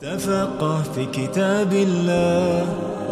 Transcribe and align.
تفقه 0.00 0.82
في 0.82 1.06
كتاب 1.06 1.72
الله 1.72 2.62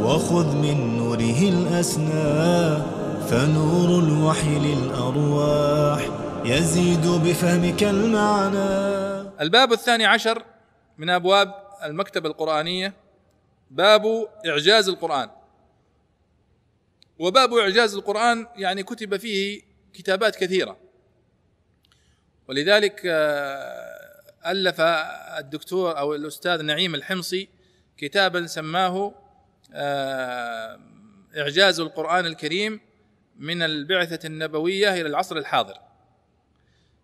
وخذ 0.05 0.57
من 0.57 0.97
نوره 0.97 1.41
الأسنى 1.43 2.79
فنور 3.29 3.99
الوحي 4.05 4.59
للأرواح 4.59 6.09
يزيد 6.45 7.07
بفهمك 7.07 7.83
المعنى. 7.83 9.31
الباب 9.41 9.73
الثاني 9.73 10.07
عشر 10.07 10.45
من 10.99 11.11
أبواب 11.11 11.55
المكتبه 11.85 12.29
القرآنية. 12.29 12.95
باب 13.71 14.29
إعجاز 14.47 14.89
القرآن. 14.89 15.31
وباب 17.19 17.55
إعجاز 17.55 17.95
القرآن 17.95 18.47
يعني 18.57 18.83
كتب 18.83 19.17
فيه 19.17 19.63
كتابات 19.95 20.37
كثيرة. 20.37 20.77
ولذلك 22.49 23.03
آه، 23.07 23.96
ألف 24.47 24.81
الدكتور 25.39 25.99
أو 25.99 26.15
الأستاذ 26.15 26.63
نعيم 26.63 26.95
الحمصي 26.95 27.49
كتابا 27.97 28.47
سماه 28.47 29.15
آه، 29.75 30.81
إعجاز 31.37 31.81
القرآن 31.81 32.27
الكريم 32.27 32.81
من 33.39 33.63
البعثة 33.63 34.27
النبوية 34.27 34.93
إلى 34.95 35.07
العصر 35.07 35.37
الحاضر. 35.37 35.79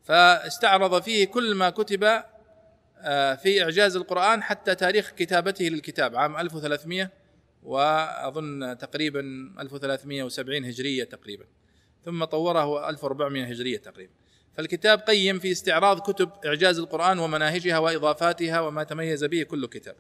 فاستعرض 0.05 1.03
فيه 1.03 1.25
كل 1.25 1.55
ما 1.55 1.70
كتب 1.70 2.23
آه، 2.98 3.34
في 3.34 3.62
إعجاز 3.62 3.97
القرآن 3.97 4.43
حتى 4.43 4.75
تاريخ 4.75 5.11
كتابته 5.11 5.65
للكتاب 5.65 6.17
عام 6.17 6.37
1300 6.37 7.11
وأظن 7.62 8.79
تقريبا 8.79 9.20
1370 9.61 10.65
هجرية 10.65 11.05
تقريبا 11.05 11.45
ثم 12.05 12.25
طوره 12.25 12.89
1400 12.89 13.45
هجرية 13.45 13.79
تقريبا. 13.79 14.12
فالكتاب 14.56 14.98
قيم 14.98 15.38
في 15.38 15.52
استعراض 15.52 16.01
كتب 16.01 16.30
إعجاز 16.47 16.79
القرآن 16.79 17.19
ومناهجها 17.19 17.79
وإضافاتها 17.79 18.61
وما 18.61 18.84
تميز 18.84 19.25
به 19.25 19.42
كل 19.42 19.66
كتاب 19.66 19.95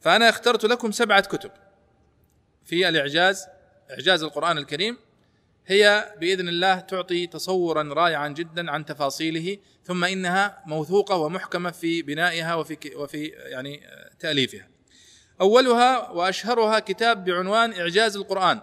فأنا 0.00 0.28
اخترت 0.28 0.64
لكم 0.64 0.92
سبعة 0.92 1.20
كتب 1.20 1.50
في 2.64 2.88
الإعجاز 2.88 3.46
إعجاز 3.90 4.22
القرآن 4.22 4.58
الكريم 4.58 4.96
هي 5.66 6.14
بإذن 6.20 6.48
الله 6.48 6.80
تعطي 6.80 7.26
تصورا 7.26 7.82
رائعا 7.82 8.28
جدا 8.28 8.70
عن 8.70 8.84
تفاصيله 8.84 9.58
ثم 9.84 10.04
إنها 10.04 10.62
موثوقة 10.66 11.16
ومحكمة 11.16 11.70
في 11.70 12.02
بنائها 12.02 12.54
وفي 12.54 12.78
وفي 12.96 13.26
يعني 13.26 13.80
تأليفها. 14.20 14.68
أولها 15.40 16.10
وأشهرها 16.10 16.78
كتاب 16.78 17.24
بعنوان 17.24 17.72
إعجاز 17.72 18.16
القرآن. 18.16 18.60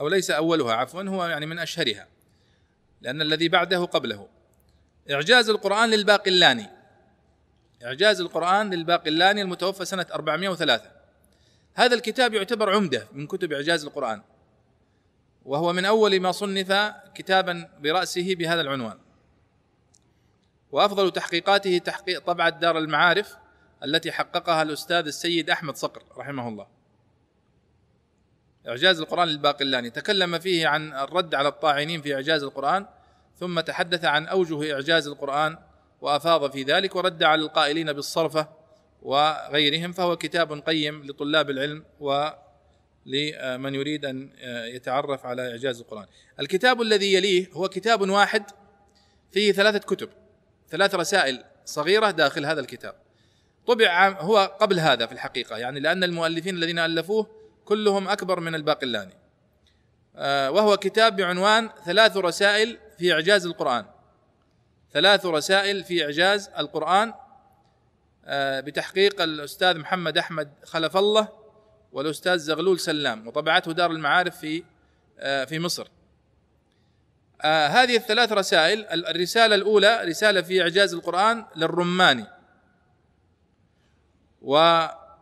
أو 0.00 0.08
ليس 0.08 0.30
أولها 0.30 0.74
عفوا 0.74 1.02
هو 1.02 1.24
يعني 1.24 1.46
من 1.46 1.58
أشهرها. 1.58 2.06
لأن 3.00 3.22
الذي 3.22 3.48
بعده 3.48 3.84
قبله. 3.84 4.28
إعجاز 5.10 5.50
القرآن 5.50 5.90
للباقلاني. 5.90 6.70
إعجاز 7.84 8.20
القرآن 8.20 8.74
للباقلاني 8.74 9.42
المتوفى 9.42 9.84
سنة 9.84 10.06
403 10.12 10.90
هذا 11.74 11.94
الكتاب 11.94 12.34
يعتبر 12.34 12.74
عمدة 12.74 13.08
من 13.12 13.26
كتب 13.26 13.52
إعجاز 13.52 13.84
القرآن 13.84 14.22
وهو 15.44 15.72
من 15.72 15.84
أول 15.84 16.20
ما 16.20 16.32
صنف 16.32 16.92
كتابا 17.14 17.68
برأسه 17.80 18.34
بهذا 18.34 18.60
العنوان 18.60 18.98
وأفضل 20.72 21.12
تحقيقاته 21.12 21.78
تحقيق 21.78 22.26
طبعة 22.26 22.48
دار 22.48 22.78
المعارف 22.78 23.36
التي 23.84 24.12
حققها 24.12 24.62
الأستاذ 24.62 25.06
السيد 25.06 25.50
أحمد 25.50 25.76
صقر 25.76 26.02
رحمه 26.16 26.48
الله 26.48 26.66
إعجاز 28.68 29.00
القرآن 29.00 29.28
للباقلاني 29.28 29.90
تكلم 29.90 30.38
فيه 30.38 30.66
عن 30.66 30.92
الرد 30.92 31.34
على 31.34 31.48
الطاعنين 31.48 32.02
في 32.02 32.14
إعجاز 32.14 32.42
القرآن 32.42 32.86
ثم 33.40 33.60
تحدث 33.60 34.04
عن 34.04 34.26
أوجه 34.26 34.74
إعجاز 34.74 35.08
القرآن 35.08 35.56
وأفاض 36.00 36.50
في 36.52 36.62
ذلك 36.62 36.96
ورد 36.96 37.22
على 37.22 37.42
القائلين 37.42 37.92
بالصرفة 37.92 38.48
وغيرهم 39.02 39.92
فهو 39.92 40.16
كتاب 40.16 40.52
قيم 40.52 41.04
لطلاب 41.04 41.50
العلم 41.50 41.84
ولمن 42.00 43.74
يريد 43.74 44.04
أن 44.04 44.30
يتعرف 44.74 45.26
على 45.26 45.50
إعجاز 45.50 45.80
القرآن. 45.80 46.06
الكتاب 46.40 46.82
الذي 46.82 47.14
يليه 47.14 47.48
هو 47.52 47.68
كتاب 47.68 48.10
واحد 48.10 48.44
فيه 49.32 49.52
ثلاثة 49.52 49.78
كتب 49.78 50.08
ثلاث 50.70 50.94
رسائل 50.94 51.44
صغيرة 51.64 52.10
داخل 52.10 52.46
هذا 52.46 52.60
الكتاب. 52.60 52.94
طبع 53.66 54.08
هو 54.08 54.56
قبل 54.60 54.80
هذا 54.80 55.06
في 55.06 55.12
الحقيقة 55.12 55.56
يعني 55.56 55.80
لأن 55.80 56.04
المؤلفين 56.04 56.54
الذين 56.54 56.78
ألفوه 56.78 57.43
كلهم 57.64 58.08
أكبر 58.08 58.40
من 58.40 58.54
الباقلاني. 58.54 59.14
آه، 60.16 60.50
وهو 60.50 60.76
كتاب 60.76 61.16
بعنوان 61.16 61.70
ثلاث 61.84 62.16
رسائل 62.16 62.78
في 62.98 63.12
إعجاز 63.12 63.46
القرآن. 63.46 63.84
ثلاث 64.92 65.26
رسائل 65.26 65.84
في 65.84 66.04
إعجاز 66.04 66.50
القرآن 66.58 67.14
آه، 68.26 68.60
بتحقيق 68.60 69.20
الأستاذ 69.22 69.78
محمد 69.78 70.18
أحمد 70.18 70.50
خلف 70.64 70.96
الله 70.96 71.28
والأستاذ 71.92 72.38
زغلول 72.38 72.80
سلام 72.80 73.26
وطبعته 73.26 73.72
دار 73.72 73.90
المعارف 73.90 74.36
في 74.38 74.64
آه، 75.18 75.44
في 75.44 75.58
مصر. 75.58 75.88
هذه 77.44 77.96
الثلاث 77.96 78.32
رسائل 78.32 78.86
الرسالة 79.06 79.54
الأولى 79.54 80.04
رسالة 80.04 80.42
في 80.42 80.62
إعجاز 80.62 80.94
القرآن 80.94 81.44
للرماني. 81.56 82.26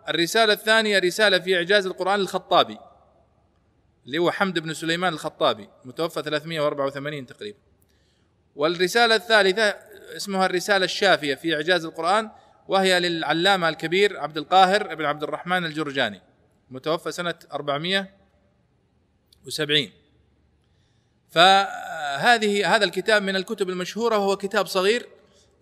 والرساله 0.07 0.53
الثانية 0.53 0.99
رسالة 0.99 1.39
في 1.39 1.57
إعجاز 1.57 1.87
القرآن 1.87 2.21
للخطابي 2.21 2.79
اللي 4.07 4.19
هو 4.19 4.31
حمد 4.31 4.59
بن 4.59 4.75
سليمان 4.75 5.13
الخطابي 5.13 5.69
متوفى 5.85 6.23
384 6.23 7.27
تقريبا. 7.27 7.59
والرسالة 8.57 9.15
الثالثة 9.15 9.69
اسمها 10.17 10.47
الرسالة 10.47 10.85
الشافية 10.85 11.35
في 11.35 11.55
إعجاز 11.55 11.85
القرآن 11.85 12.31
وهي 12.69 13.01
للعلامة 13.01 13.69
الكبير 13.69 14.21
عبد 14.21 14.37
القاهر 14.37 14.95
بن 14.95 15.05
عبد 15.05 15.23
الرحمن 15.23 15.65
الجرجاني 15.65 16.21
متوفى 16.71 17.13
سنة 17.13 17.35
470 17.53 19.91
فهذه 21.31 22.77
هذا 22.77 22.85
الكتاب 22.85 23.23
من 23.23 23.37
الكتب 23.37 23.69
المشهورة 23.69 24.19
وهو 24.19 24.37
كتاب 24.37 24.67
صغير 24.67 25.09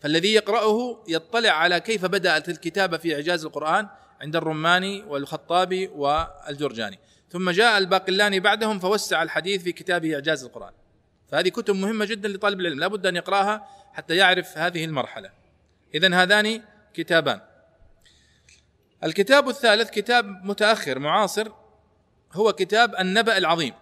فالذي 0.00 0.34
يقرأه 0.34 1.04
يطلع 1.08 1.50
على 1.50 1.80
كيف 1.80 2.04
بدأت 2.04 2.48
الكتابة 2.48 2.96
في 2.96 3.14
إعجاز 3.14 3.44
القرآن 3.44 3.88
عند 4.20 4.36
الرماني 4.36 5.02
والخطابي 5.02 5.88
والجرجاني. 5.88 6.98
ثم 7.30 7.50
جاء 7.50 7.78
الباقلاني 7.78 8.40
بعدهم 8.40 8.78
فوسع 8.78 9.22
الحديث 9.22 9.62
في 9.62 9.72
كتابه 9.72 10.14
إعجاز 10.14 10.44
القرآن. 10.44 10.72
فهذه 11.28 11.48
كتب 11.48 11.74
مهمة 11.74 12.04
جدا 12.04 12.28
لطالب 12.28 12.60
العلم. 12.60 12.80
لا 12.80 12.86
بد 12.86 13.06
أن 13.06 13.16
يقرأها 13.16 13.68
حتى 13.92 14.16
يعرف 14.16 14.58
هذه 14.58 14.84
المرحلة. 14.84 15.30
إذا 15.94 16.14
هذان 16.14 16.62
كتابان. 16.94 17.40
الكتاب 19.04 19.48
الثالث 19.48 19.90
كتاب 19.90 20.26
متأخر 20.26 20.98
معاصر 20.98 21.48
هو 22.32 22.52
كتاب 22.52 22.94
النبأ 22.94 23.38
العظيم. 23.38 23.74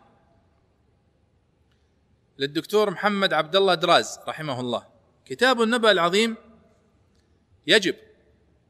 للدكتور 2.38 2.90
محمد 2.90 3.32
عبد 3.32 3.56
الله 3.56 3.74
دراز 3.74 4.18
رحمه 4.28 4.60
الله. 4.60 4.97
كتاب 5.28 5.62
النبأ 5.62 5.91
العظيم 5.91 6.37
يجب 7.66 7.94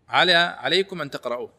على 0.08 0.32
عليكم 0.32 1.00
أن 1.00 1.10
تقرأوه. 1.10 1.52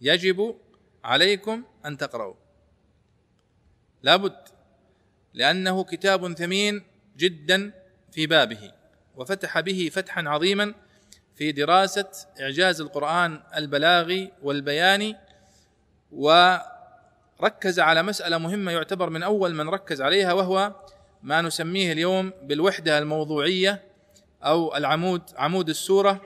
يجب 0.00 0.56
عليكم 1.04 1.64
أن 1.86 1.96
تقرأوه. 1.96 2.36
لابد 4.02 4.36
لأنه 5.34 5.84
كتاب 5.84 6.32
ثمين 6.32 6.82
جدا 7.16 7.72
في 8.12 8.26
بابه 8.26 8.72
وفتح 9.16 9.60
به 9.60 9.90
فتحا 9.92 10.22
عظيما 10.22 10.74
في 11.36 11.52
دراسة 11.52 12.10
إعجاز 12.40 12.80
القرآن 12.80 13.42
البلاغي 13.56 14.32
والبياني 14.42 15.16
وركز 16.12 17.80
على 17.80 18.02
مسألة 18.02 18.38
مهمة 18.38 18.72
يعتبر 18.72 19.10
من 19.10 19.22
أول 19.22 19.54
من 19.54 19.68
ركز 19.68 20.02
عليها 20.02 20.32
وهو 20.32 20.72
ما 21.24 21.42
نسميه 21.42 21.92
اليوم 21.92 22.32
بالوحدة 22.42 22.98
الموضوعية 22.98 23.82
أو 24.42 24.76
العمود 24.76 25.22
عمود 25.36 25.68
السورة 25.68 26.20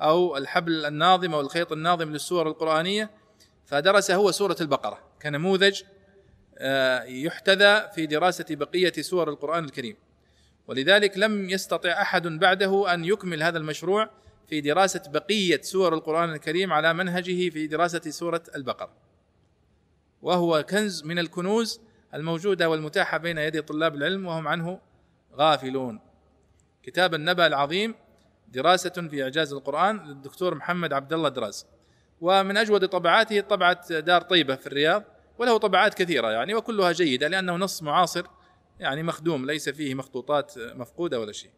أو 0.00 0.36
الحبل 0.36 0.86
الناظم 0.86 1.34
أو 1.34 1.40
الخيط 1.40 1.72
الناظم 1.72 2.12
للسور 2.12 2.48
القرآنية. 2.48 3.10
فدرس 3.66 4.10
هو 4.10 4.30
سورة 4.30 4.56
البقرة 4.60 4.98
كنموذج 5.22 5.82
آه، 6.58 7.02
يحتذى 7.02 7.88
في 7.94 8.06
دراسة 8.06 8.44
بقية 8.50 8.92
سور 8.92 9.30
القرآن 9.30 9.64
الكريم. 9.64 9.96
ولذلك 10.68 11.18
لم 11.18 11.50
يستطع 11.50 12.02
أحد 12.02 12.26
بعده 12.26 12.94
أن 12.94 13.04
يكمل 13.04 13.42
هذا 13.42 13.58
المشروع 13.58 14.10
في 14.48 14.60
دراسة 14.60 15.02
بقية 15.08 15.60
سور 15.62 15.94
القرآن 15.94 16.32
الكريم 16.32 16.72
على 16.72 16.94
منهجه 16.94 17.50
في 17.50 17.66
دراسة 17.66 18.10
سورة 18.10 18.42
البقرة. 18.56 18.92
وهو 20.22 20.62
كنز 20.62 21.04
من 21.04 21.18
الكنوز 21.18 21.80
الموجودة 22.14 22.70
والمتاحة 22.70 23.18
بين 23.18 23.38
يدي 23.38 23.62
طلاب 23.62 23.94
العلم 23.94 24.26
وهم 24.26 24.48
عنه 24.48 24.80
غافلون. 25.34 26.00
كتاب 26.82 27.14
النبأ 27.14 27.46
العظيم 27.46 27.94
دراسة 28.48 29.08
في 29.10 29.22
إعجاز 29.22 29.52
القرآن 29.52 30.06
للدكتور 30.06 30.54
محمد 30.54 30.92
عبد 30.92 31.12
الله 31.12 31.28
دراز. 31.28 31.66
ومن 32.20 32.56
أجود 32.56 32.88
طبعاته 32.88 33.40
طبعة 33.40 33.98
دار 33.98 34.22
طيبة 34.22 34.54
في 34.56 34.66
الرياض 34.66 35.04
وله 35.38 35.58
طبعات 35.58 35.94
كثيرة 35.94 36.30
يعني 36.30 36.54
وكلها 36.54 36.92
جيدة 36.92 37.28
لأنه 37.28 37.56
نص 37.56 37.82
معاصر 37.82 38.26
يعني 38.80 39.02
مخدوم 39.02 39.46
ليس 39.46 39.68
فيه 39.68 39.94
مخطوطات 39.94 40.54
مفقودة 40.58 41.20
ولا 41.20 41.32
شيء. 41.32 41.50